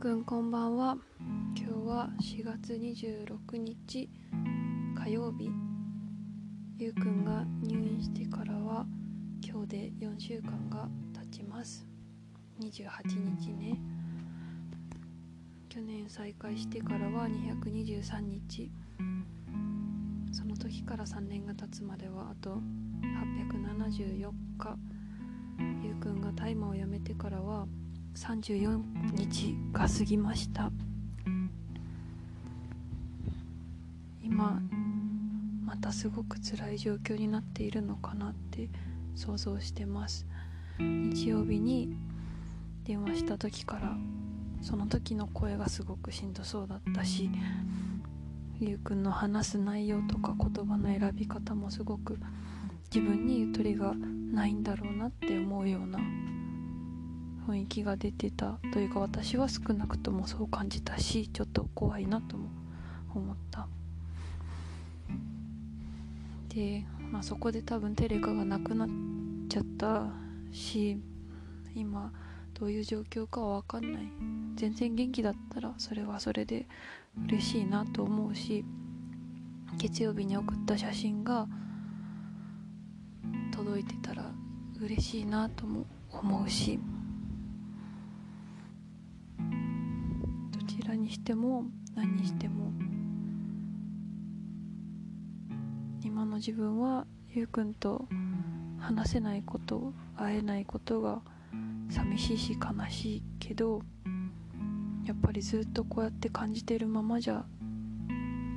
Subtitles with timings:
[0.00, 0.96] くんこんばんは。
[1.54, 4.08] 今日は4月26日
[4.96, 5.50] 火曜日。
[6.78, 8.86] ゆうくんが入院してからは
[9.46, 11.86] 今日で4週間が経ちます。
[12.62, 12.88] 28
[13.42, 13.78] 日ね。
[15.68, 18.70] 去年再開してからは223日。
[20.32, 22.58] その時から3年が経つまではあと
[23.02, 24.78] 874日。
[25.84, 27.66] ゆうくんが大麻をやめてからは
[28.14, 28.82] 34
[29.14, 30.70] 日が過ぎました。
[34.22, 34.60] 今
[35.64, 38.68] またすごく辛い状況になっているのかなって
[39.14, 40.26] 想像してます。
[40.78, 41.96] 日曜日に
[42.84, 43.96] 電話した時から
[44.62, 47.30] その時の声がすごくしんどそうだったし
[48.60, 52.18] ゆうくんの話す内容とか言葉の選び方もすごく
[52.94, 55.98] 自分にゆとりがないんだろうなって思うような
[57.46, 62.48] 雰囲気が出てたというか私は少なくともそう感じたしちょっと怖いなとも
[63.14, 63.66] 思った。
[66.48, 68.88] で、まあ、そこで多分テレカがなくなっ
[69.48, 70.06] ちゃった
[70.52, 70.98] し
[71.74, 72.12] 今
[72.58, 74.02] どういう状況かは分かんない。
[74.56, 76.68] 全然元気だったらそれはそれで
[77.26, 78.64] 嬉しいなと思うし
[79.78, 81.46] 月曜日に送った写真が
[83.52, 84.30] 届いてたら
[84.80, 86.78] 嬉しいなとも思うし。
[91.00, 92.72] にしても何にしても。
[96.02, 98.08] 今の自分はゆうくんと
[98.78, 101.20] 話せないこと会えないことが
[101.88, 103.82] 寂しいし悲しいけど
[105.04, 107.44] やっぱりずっとこうやって感じてるままじゃ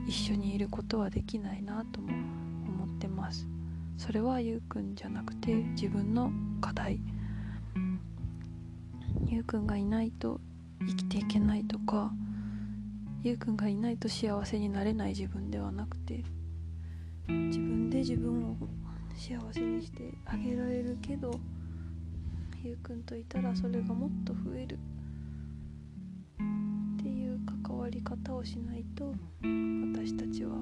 [0.07, 2.09] 一緒にいることはできないなとも
[2.67, 3.47] 思ってます。
[3.97, 6.99] それはゆうくんじゃなくて自分の課題。
[9.27, 10.41] ゆうくんがいないと
[10.81, 12.11] 生きていけないとか
[13.23, 16.25] ゆうくんがいないと幸せになれない自分ではなくて
[17.25, 18.57] 自分で自分を
[19.15, 21.31] 幸せにしてあげられるけど
[22.61, 24.77] ゆうくんといたらそれがもっと増える。
[26.37, 30.57] っていう関わり方をしないと私たちは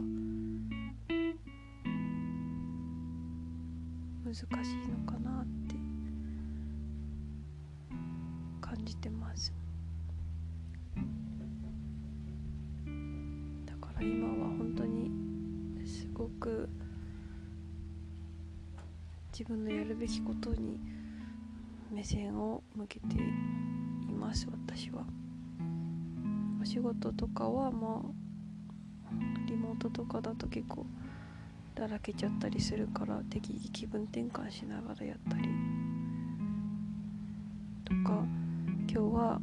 [4.23, 4.45] 難しい
[4.87, 5.75] のかなって
[8.61, 9.60] 感じてます。
[14.01, 15.11] 今は本当に
[15.85, 16.69] すごく
[19.31, 20.79] 自分のやるべきことに
[21.91, 23.15] 目線を向けて
[24.09, 25.05] います私は。
[26.61, 28.21] お仕事とかはまあ
[29.47, 30.85] リモートとかだと結構
[31.73, 35.43] だらけちゃったりするから適宜気分転換しながらやったり
[37.83, 38.23] とか
[38.87, 39.41] 今日は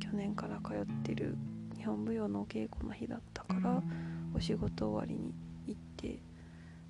[0.00, 1.38] 去年から通ってる
[1.74, 3.82] 日本舞踊のお稽古の日だったから
[4.34, 5.34] お仕事終わりに
[5.66, 6.20] 行って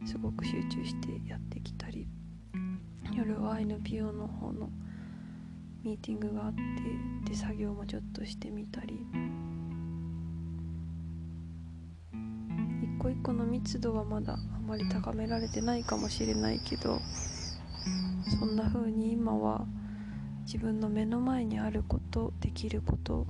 [0.06, 2.06] すごく集中してやってきたり
[3.14, 4.70] 夜は NPO の方の
[5.82, 9.04] ミーティングがあってで作業もちょっとしてみたり。
[12.82, 17.00] 一個一個の密度はまだあまり高められてないかもしれないけど
[18.38, 19.66] そんな風に今は
[20.44, 23.26] 自分の目の前にあることできること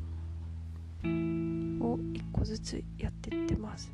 [1.05, 3.93] を一個ずつやってってます。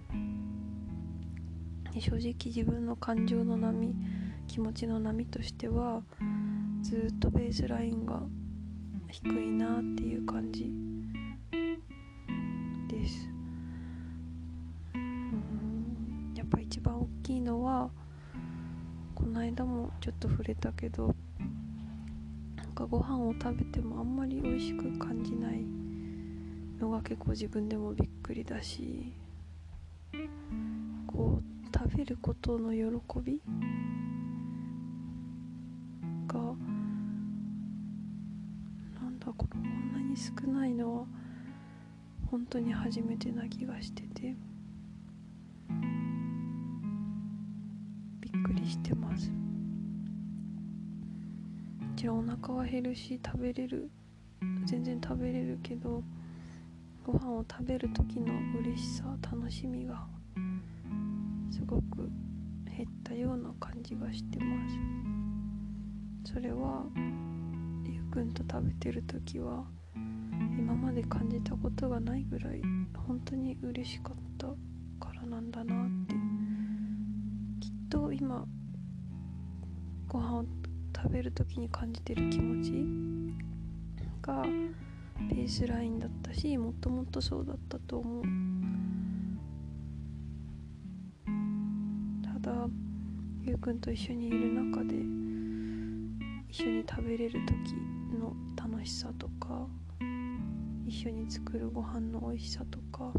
[1.99, 3.95] 正直自分の感情の波
[4.47, 6.03] 気持ちの波としては
[6.83, 8.23] ずっとベースラインが
[9.09, 10.71] 低いなっていう感じ。
[12.89, 13.29] です。
[14.95, 16.35] うん。
[16.35, 17.91] やっぱ一番大きいのは
[19.15, 21.15] この間もちょっと触れたけど
[22.57, 25.78] なんかご飯を食べてもあんまり美味しく感じない
[26.79, 29.13] のが結構自分でもびっくりだし
[31.07, 32.81] こう食べることの喜
[33.21, 33.41] び
[36.27, 36.39] が
[39.01, 41.07] なんだこれこんなに少ないのは
[42.31, 44.35] 本当に初めてな気がしてて
[48.21, 49.31] びっくりしてます。
[49.31, 49.37] も
[51.97, 53.91] ちろんお腹は減るし食べれる
[54.67, 56.03] 全然食べれるけど
[57.11, 60.07] ご飯を食べる時の嬉しさ楽しみが
[61.51, 62.11] すごく
[62.67, 64.47] 減ったような感じがしてま
[66.27, 66.35] す。
[66.35, 66.85] それは
[67.87, 69.65] ゆうくんと食べてる時は
[70.59, 72.61] 今まで感じたことがないぐらい
[73.07, 74.49] 本当に嬉しかった
[75.01, 76.15] からなんだなって。
[77.59, 78.45] きっと今
[80.09, 80.45] ご飯を
[80.95, 83.35] 食べる時に感じてる気持ち
[84.21, 84.45] が
[85.31, 88.25] ベースラインだったしもともとそうだったと思う。
[92.23, 92.69] ただ
[93.43, 94.95] ゆうくんと一緒にいる中で
[96.49, 97.75] 一緒に食べれる時
[98.19, 99.67] の楽しさとか
[100.87, 103.13] 一緒に作るご飯の美味しさとか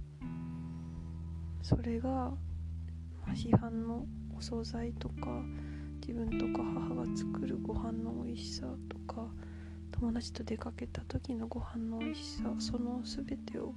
[1.61, 2.33] それが、ま
[3.31, 4.05] あ、市販の
[4.35, 5.43] お惣菜とか
[6.01, 9.27] 自分とか母が作るご飯の美味しさとか
[9.99, 13.73] 友達と出かけた時のご飯の美味しさその全てを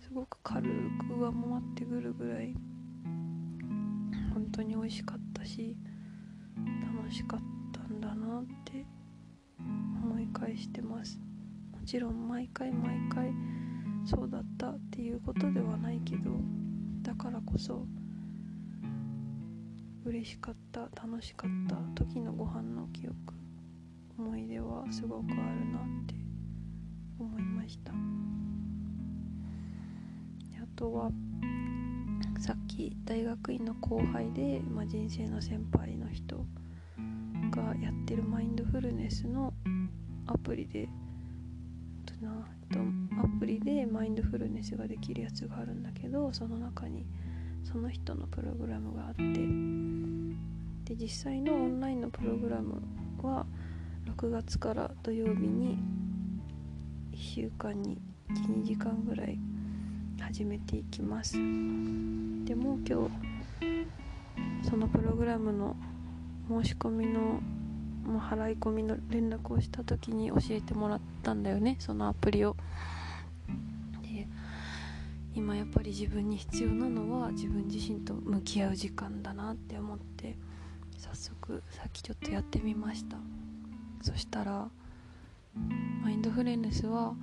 [0.00, 0.68] すごく軽
[1.08, 2.52] く上回ってくるぐらい
[4.32, 5.76] 本当に美味しかったし
[6.96, 7.40] 楽しかっ
[7.72, 8.84] たんだなって
[10.02, 11.20] 思い返してます。
[11.70, 13.32] もちろん毎回毎回
[14.04, 16.30] そうだったっていうことではないけど
[17.02, 17.86] だからこそ
[20.04, 23.43] 嬉しかった楽しかった時のご飯の記憶。
[24.18, 25.34] 思い出はすごくある
[25.72, 26.14] なって
[27.18, 27.92] 思いました。
[30.62, 31.10] あとは
[32.40, 36.44] さっき大学院の後輩で、まあ、人生の先輩の人
[37.50, 39.52] がやってるマインドフルネスの
[40.26, 40.88] アプリで
[42.22, 47.06] アプリでマインドフルネスができるやつがあるんだけどその中に
[47.62, 49.22] その人のプログラムがあって
[50.84, 52.82] で実際のオンラインのプログラム
[53.22, 53.46] は
[54.06, 55.78] 6月から土曜日に
[57.12, 59.38] 1週間に12時間ぐらい
[60.20, 61.34] 始めていきます。
[61.34, 65.76] でも今日そのプログラムの
[66.48, 67.40] 申し込みの
[68.04, 72.56] もう払い込みの連絡をした時に教えてもらったんだよねそのアプリを。
[74.02, 74.28] で
[75.34, 80.36] 今やっぱり自分に必要なのは自分自身と向き合う時間だなって思って
[80.98, 83.16] 早速さっきちょっとやってみました。
[84.04, 84.68] そしたら
[86.02, 87.14] マインドフルネスは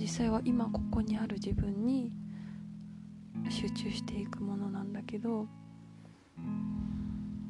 [0.00, 2.10] 実際は今ここにある自分に
[3.50, 5.46] 集中していくものなんだけど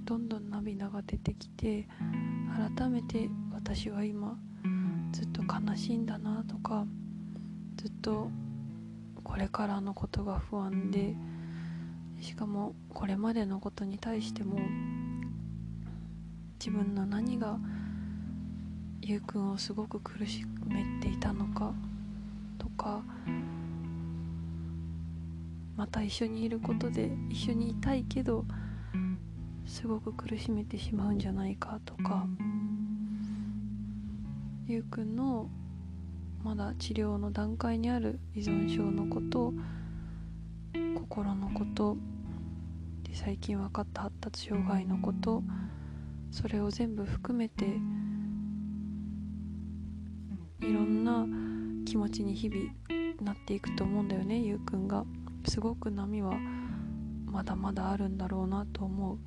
[0.04, 1.86] どんどん涙が出てきて
[2.76, 4.36] 改めて私は今
[5.12, 6.84] ずっと悲しいんだなとか
[7.76, 8.28] ずっと
[9.22, 11.14] これからのことが不安で
[12.20, 14.58] しかもこれまでのことに対しても
[16.58, 17.60] 自分の何が
[19.08, 21.72] ゆうくんをすごく苦しめていたのか
[22.58, 23.00] とか
[25.76, 28.44] また一緒にいることで一緒にいたいけど
[29.64, 32.26] すごく苦しめてしまうんじゃないかとか
[34.66, 35.48] ゆうくんの
[36.42, 39.54] まだ治療の段階にある依存症のこと
[40.96, 41.96] 心のこと
[43.04, 45.44] で最近分かった発達障害のこと
[46.32, 47.66] それを全部含めて
[50.68, 51.26] いろんな
[51.84, 52.70] 気持ちに日々
[53.22, 55.04] なっていくと思うんだよねゆうくんが。
[55.48, 56.34] すごく波は
[57.24, 59.18] まだまだあるんだろうなと思う。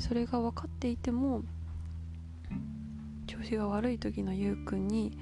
[0.00, 1.42] それが分かっていても
[3.26, 5.12] 調子が悪い時のゆうくんに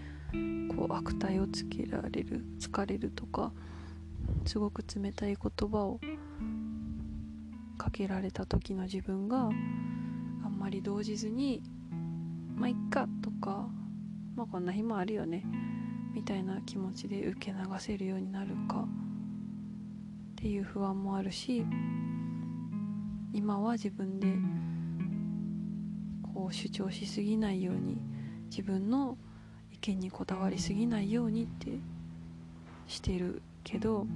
[0.76, 3.53] こう悪態をつけられる疲れるとか
[4.47, 6.00] すごく冷たい言葉を
[7.76, 11.61] かけられた時の自分があんまり動じずに
[12.54, 13.69] 「まあいっか」とか
[14.50, 15.45] 「こんな日もあるよね」
[16.14, 21.64] みたいな気持ちで受け流せるようになるかっていう不安もあるし
[23.33, 24.37] 今は自分で
[26.23, 27.99] こう主張しすぎないように
[28.50, 29.17] 自分の
[29.73, 31.78] 意見にこだわりすぎないようにって
[32.87, 34.07] してるけど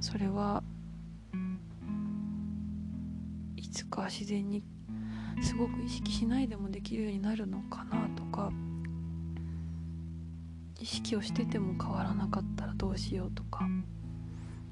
[0.00, 0.62] それは
[3.56, 4.62] いつか自然に
[5.42, 8.52] すごく意識しないでもできるようになるのかなとか
[10.86, 13.66] 意識をしてても変わらなかったらどうしようとか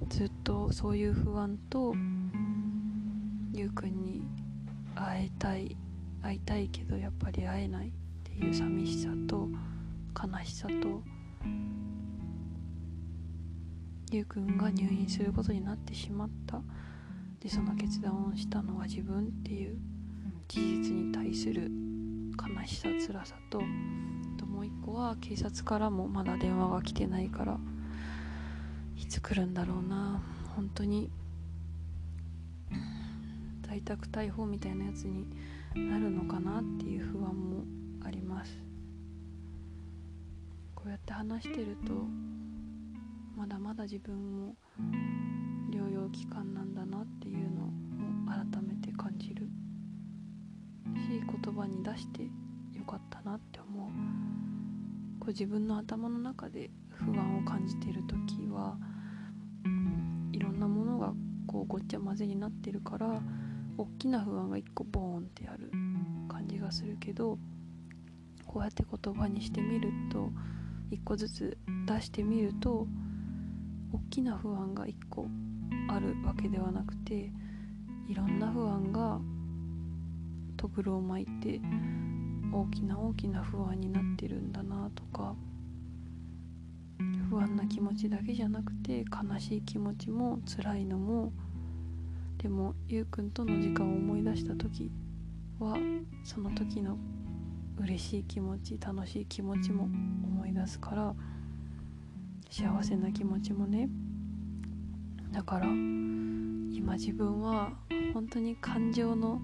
[0.09, 1.93] ずっとそういう不安と
[3.53, 4.23] ゆうくんに
[4.95, 5.77] 会えたい
[6.23, 7.91] 会いたいけどやっぱり会えないっ
[8.23, 9.49] ていう寂しさと
[10.17, 11.03] 悲しさと
[14.13, 16.63] ゆうくんが入院することになってしまった。
[17.41, 19.77] でその決断をしたのは自分っていう
[20.47, 21.73] 事実に対する
[22.41, 23.61] 悲しさ辛さと
[24.65, 27.59] う一個は警察からもまだ電話が来てないから
[28.97, 30.23] いつ来るんだろうな。
[30.57, 31.11] 本当に。
[33.67, 35.27] 在宅逮捕みたいなやつに
[35.75, 37.65] なるのかなっていう不安も
[38.07, 38.57] あります。
[40.77, 41.93] こうやって話してると
[43.37, 44.55] まだまだ自分も
[45.71, 47.71] 療養期間なんだなっていうのを
[48.29, 49.49] 改めて感じる
[50.97, 54.34] し言葉に出してよかったなって思う。
[55.25, 58.77] こう自分の頭の中で不安を感じている時は
[60.33, 61.15] いろんなものが
[61.47, 63.23] こうごっちゃ混ぜになってるから
[63.79, 65.71] 大きな不安が一個ボーンってある
[66.29, 67.39] 感じがするけど
[68.47, 70.31] こうやって言葉にしてみると
[70.91, 72.87] 一個ずつ出してみると
[73.93, 75.27] 大きな不安が一個
[75.89, 77.33] あるわけではなくて
[78.09, 79.19] いろんな不安が
[80.59, 81.63] とぐろを巻いて
[82.55, 85.35] 大きな大きな不安になってるんだなとか
[87.29, 91.33] 不安な気持ちだけじゃなくて悲しい気持ちも辛いのも
[92.39, 94.93] でもゆうくんとの時間を思い出した時
[95.59, 95.77] は
[96.23, 96.97] その時の
[97.81, 101.15] 嬉しい気持ち楽しい気持ちも思い出すから
[102.51, 103.89] 幸せな気持ちもね。
[105.33, 107.73] だから今自分は
[108.13, 109.41] 本当に感情の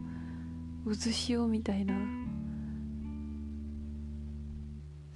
[0.84, 1.94] 渦潮みたいな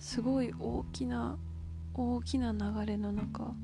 [0.04, 1.38] すごい大きな
[1.94, 3.54] 大きな流れの中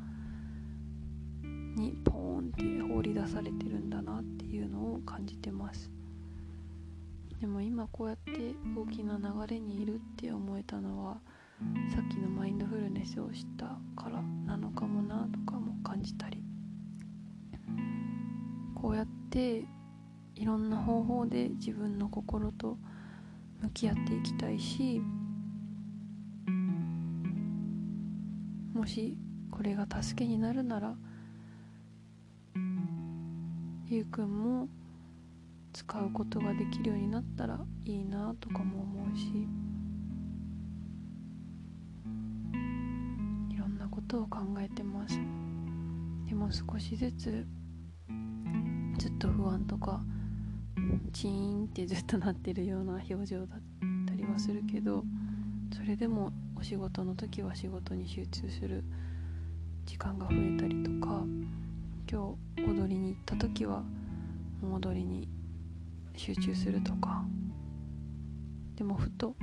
[1.42, 2.42] にポーンっ
[2.88, 5.90] て放り出されてるんだなっていうのを感じてます。
[7.42, 11.20] でも今こうやって大きな流れにいるって思えたのは
[11.94, 13.66] さっきのマインドフルネスを知った
[14.02, 16.42] からなのかもなとかも感じたり。
[18.75, 19.66] こうやって
[20.35, 22.78] いろんな方法で自分の心と
[23.61, 25.02] 向き合っていきたいし
[28.80, 29.14] もし
[29.50, 30.94] これが助けになるなら
[33.87, 34.68] ゆうくんも
[35.75, 39.26] 使うことができるようになったらいいなとかも思うし
[43.54, 45.18] いろんなことを考えてます。
[46.26, 47.46] でも少しずつ
[48.96, 50.00] ずっと不安とか
[51.12, 53.60] チーンってずっとなってるような表情だっ
[54.08, 55.04] たりはするけど
[55.76, 58.85] それでもお仕事の時は仕事に集中する
[59.87, 61.25] 時間が増えたりとか
[62.07, 63.83] 今日踊りに行った時は
[64.62, 65.26] 踊りに
[66.14, 67.25] 集中するとか。
[68.76, 69.35] でもふと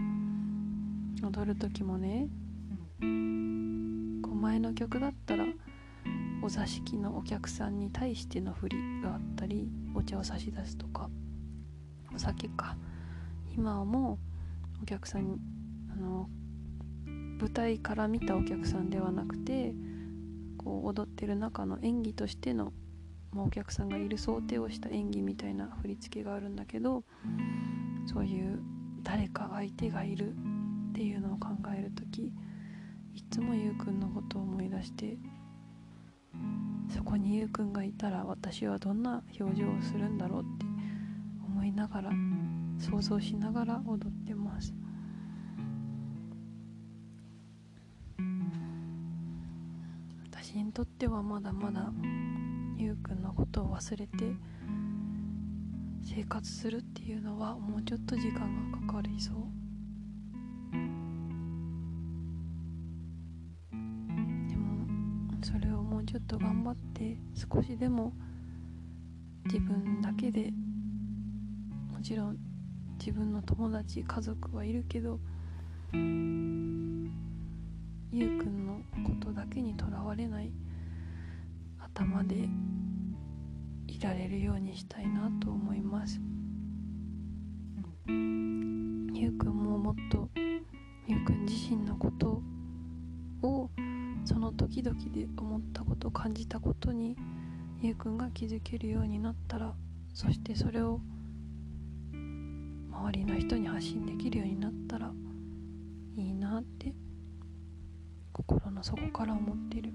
[1.23, 2.27] 踊る時もね
[2.99, 5.45] 前の曲だったら
[6.43, 11.09] お座敷のお客さんに対しての振りがあったりお茶を差し出すとか
[12.15, 12.77] お酒か。
[13.55, 14.19] 今はも
[14.79, 15.39] うお客さんに
[15.91, 16.29] あの
[17.39, 19.73] 舞台から見たお客さんではなくて
[20.57, 22.73] こう踊ってる中の演技としての、
[23.31, 27.03] まあ、お客さんがいる想定をした演技みたいな振り付けがあるんだけど
[28.05, 28.59] そういう
[29.03, 32.33] 誰か相手がいるっていうのを考える時
[33.13, 35.17] いつもゆうくんのことを思い出して
[36.89, 40.65] そこにゆうくんがいたら私はどんな表情をするんだろうって
[41.45, 42.11] 思いながら
[42.79, 44.46] 想像しながら踊ってます。
[50.77, 51.91] とってはまだまだ
[52.77, 54.35] ゆうくんのことを忘れて
[56.03, 59.35] 生活するっていうのはもうちょっと時間がかかりそう。
[63.71, 64.85] でも
[65.41, 68.13] それをもうちょっと頑張って少しでも
[69.45, 70.51] 自分だけで
[71.91, 72.37] もちろん
[72.99, 75.19] 自分の友達家族はいるけど
[75.91, 75.99] ゆ
[78.27, 80.51] うくんのことだけにとらわれない
[81.97, 82.47] 頭で
[83.87, 86.21] いられるようにしたいなと思います。
[88.07, 90.29] ゆうくんももっと
[91.07, 92.43] ゆうくん自身のこと
[93.41, 93.71] を
[94.25, 97.17] その時々で思ったこと感じたことに
[97.81, 99.73] ゆうくんが気づけるようになったら
[100.13, 100.99] そしてそれを
[102.11, 105.11] 周りの人に発信できるようになったら
[106.15, 106.93] いいなって
[108.33, 109.91] 心の底から思ってる。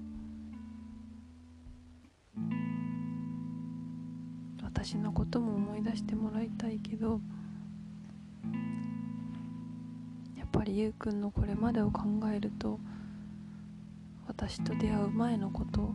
[4.83, 7.21] 私のことも思い出してもらいたいけど
[10.37, 12.01] やっぱりゆうくんのこれまでを考
[12.35, 12.81] えると
[14.27, 15.93] 私と出会う前のこと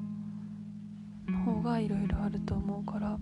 [1.30, 3.18] の方がいろいろあると思うから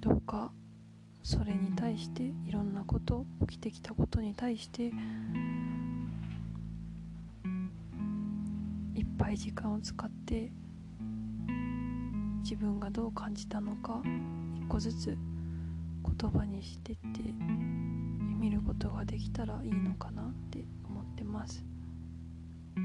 [0.00, 0.52] どうか
[1.24, 4.92] それに対していろんなこと起きてきたことに対して
[9.32, 10.52] い時間を使って
[12.52, 14.02] 自分がどう感じたのか
[14.54, 15.16] 一個ずつ
[16.20, 17.00] 言葉にしてって
[18.38, 21.64] 見ることができたらいいのかなって思ってます。
[22.76, 22.84] 今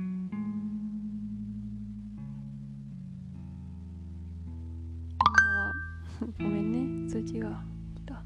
[5.43, 5.73] は
[6.39, 7.61] ごめんね通知が
[7.93, 8.23] 来た。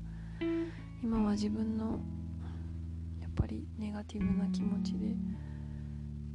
[1.01, 1.99] 今は自分の
[3.19, 5.07] やっぱりネガティブな気持ちで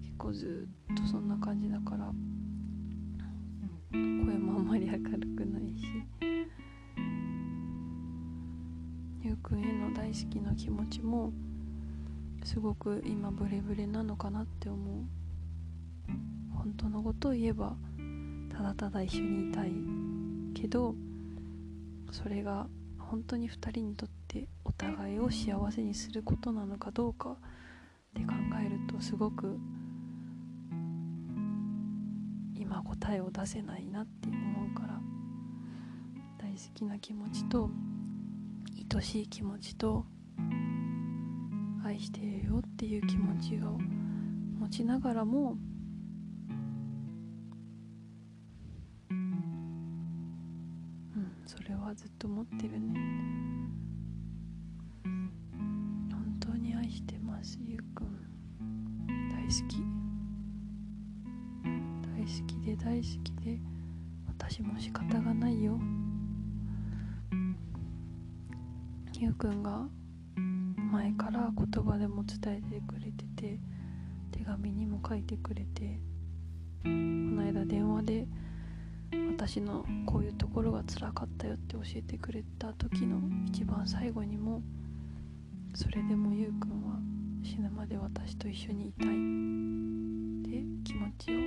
[0.03, 1.37] 結構ずっとそんな
[10.25, 11.33] んへの気持ちも
[12.45, 15.05] すごく今ブレブレなのかなって思う。
[16.55, 17.77] 本当のことを言えば
[18.57, 19.73] ただただ一緒にいたい
[20.55, 20.95] けど
[22.11, 22.67] それが
[22.99, 27.35] 本当に2人にとってお互いを幸せにすることなのかどうかっ
[28.15, 29.59] て考えるとすごく
[32.55, 35.01] 今答えを出せないなって思うから
[36.39, 37.71] 大好きな気持ちと
[38.97, 40.07] 愛しい気持ちと
[41.85, 43.77] 愛してるよっていう気持ちを
[44.59, 45.59] 持ちながらも
[51.45, 52.99] それはずっと持ってるね。
[55.05, 58.07] 本当に愛してますゆうくん。
[59.31, 59.77] 大好き。
[62.03, 63.61] 大好きで大好きで
[64.27, 65.46] 私も仕方がない。
[69.37, 69.87] くんが
[70.91, 73.59] 前から言葉でも伝えてくれてて
[74.33, 76.01] 手紙にも書いてくれて
[76.83, 78.27] この間電話で
[79.29, 84.63] 私のこういうところが辛かったよって教えてくれた時の一番最後にも
[85.75, 86.99] それでもゆうくんは
[87.45, 89.11] 死ぬまで私と一緒にいたいっ
[90.51, 91.39] て気持ちを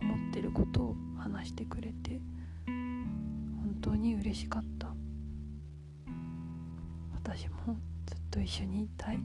[0.00, 2.20] 思ってることを話してくれて
[2.66, 4.93] 本当に嬉しかった。
[7.26, 9.18] 私もずっと一緒にいたい。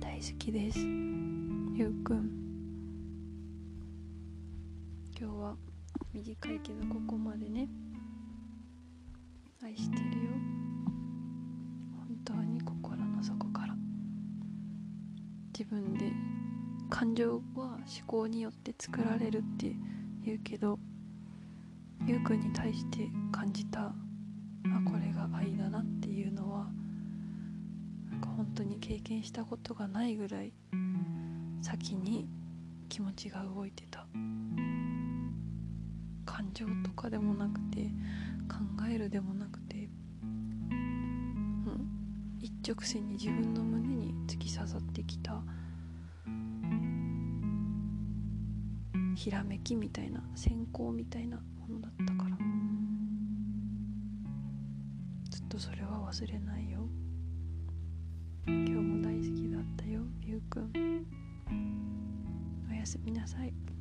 [0.00, 0.78] 大好きです。
[0.78, 2.30] ゆうくん。
[5.18, 5.56] 今日は
[6.14, 7.68] 短いけどここまでね。
[9.60, 10.10] 愛してるよ。
[11.96, 13.74] 本当に心の底から。
[15.58, 16.12] 自分で
[16.90, 19.74] 感情は思考によって作られるって
[20.24, 20.78] 言うけど
[22.06, 23.92] ゆうくんに対して感じた
[24.66, 26.70] あこれが愛だなっていうのは
[28.10, 30.52] なんか本当に経験したことがないぐらい
[31.60, 32.28] 先に
[32.88, 34.06] 気持ちが動いてた。
[36.24, 37.90] 感情とかでもなくて
[38.48, 38.58] 考
[38.90, 39.88] えるでもなくて
[41.64, 41.76] もう
[42.40, 45.42] 一直線に自分の胸に突き刺さってきた
[49.14, 52.01] ひらめきみたいな閃光みたいなものだった
[56.12, 56.80] 忘れないよ。
[58.46, 61.06] 今日も大好きだったよゆうくん
[62.70, 63.71] おやすみなさい。